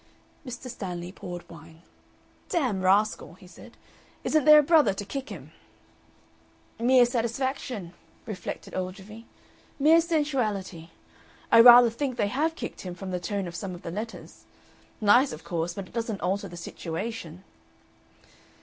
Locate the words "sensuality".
10.01-10.89